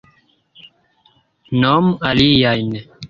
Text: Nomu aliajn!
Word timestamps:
Nomu 1.59 1.91
aliajn! 2.13 2.69